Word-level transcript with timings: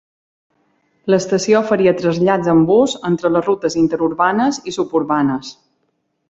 L'estació 1.13 1.59
oferia 1.59 1.93
trasllats 1.99 2.49
amb 2.55 2.65
bus 2.71 2.95
entre 3.11 3.31
les 3.35 3.45
rutes 3.51 3.77
interurbanes 3.83 4.59
i 4.73 4.75
suburbanes. 4.79 5.55